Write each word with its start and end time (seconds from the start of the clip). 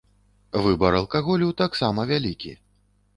Выбар 0.67 0.95
алкаголю 0.99 1.49
таксама 1.61 2.07
вялікі. 2.13 2.51